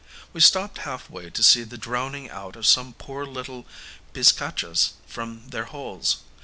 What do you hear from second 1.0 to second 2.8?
way to see the drowning out of